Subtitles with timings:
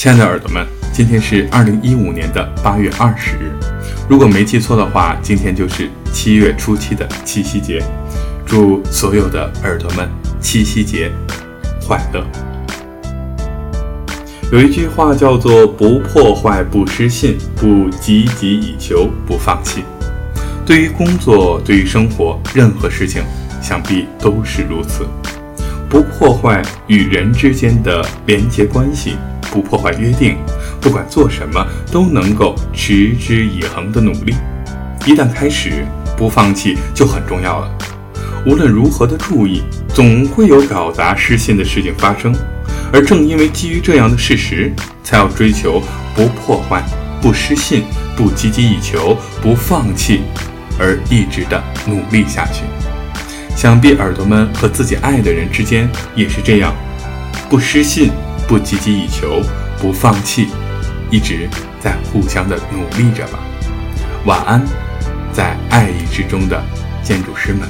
[0.00, 3.52] 亲爱的耳朵们，今天是二零一五年的八月二十日，
[4.08, 7.84] 如果没记错的话，今天就是七月初七的七夕节。
[8.46, 10.08] 祝所有的耳朵们
[10.40, 11.12] 七夕节
[11.86, 12.24] 快乐！
[14.50, 19.84] 有一句话叫做“不破坏，不失信，不积极以求，不放弃”。
[20.64, 23.22] 对于工作，对于生活，任何事情，
[23.60, 25.06] 想必都是如此。
[25.90, 29.18] 不破坏与人之间的连结关系。
[29.50, 30.36] 不破坏约定，
[30.80, 34.34] 不管做什么都能够持之以恒的努力。
[35.06, 35.84] 一旦开始，
[36.16, 37.78] 不放弃就很重要了。
[38.46, 39.62] 无论如何的注意，
[39.94, 42.34] 总会有搞砸失信的事情发生。
[42.92, 45.82] 而正因为基于这样的事实，才要追求
[46.14, 46.82] 不破坏、
[47.20, 47.84] 不失信、
[48.16, 50.22] 不积极以求、不放弃，
[50.78, 52.64] 而一直的努力下去。
[53.54, 56.74] 想必耳朵们和自己爱的人之间也是这样，
[57.48, 58.10] 不失信。
[58.50, 59.40] 不积极以求，
[59.78, 60.48] 不放弃，
[61.08, 61.48] 一直
[61.78, 63.38] 在互相的努力着吧。
[64.26, 64.60] 晚安，
[65.32, 66.60] 在爱意之中的
[67.00, 67.68] 建筑师们。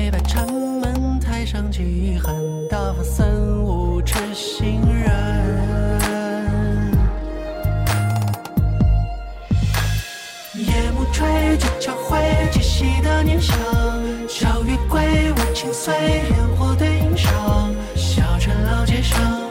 [0.00, 0.46] 黑白城
[0.80, 2.32] 门，台上戏，恨
[2.68, 3.28] 大风三
[3.64, 5.10] 五痴心人。
[10.54, 12.16] 夜幕垂，酒桥回，
[12.52, 13.58] 七夕的念想。
[14.28, 15.92] 小月归，我轻碎，
[16.30, 17.74] 烟火对影赏。
[17.96, 19.47] 小城老街上。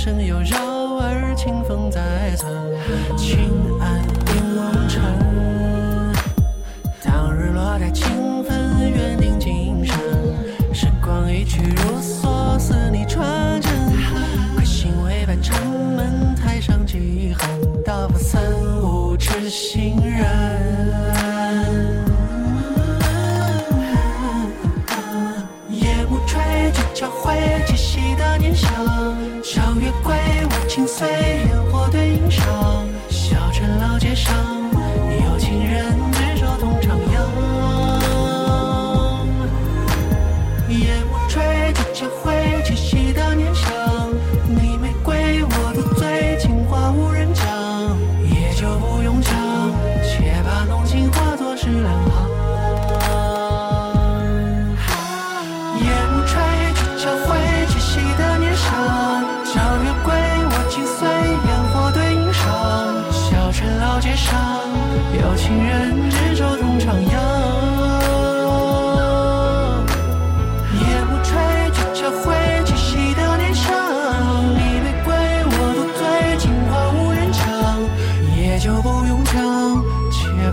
[0.00, 0.56] 声又绕
[0.98, 2.46] 耳，清风在侧，
[3.16, 3.50] 轻
[3.80, 5.02] 按凝望尘。
[7.02, 9.98] 当日落带清芬，缘定今生。
[10.72, 13.72] 时光一去如梭，似你传真。
[14.54, 18.40] 归心为伴城门，台上几恨，道不曾
[18.80, 21.07] 无痴心人。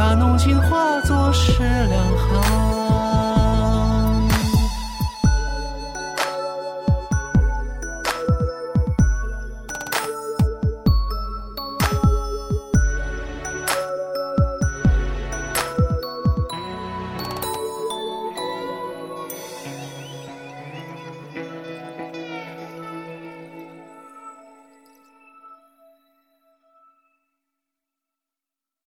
[0.00, 3.29] 把浓情化作诗两行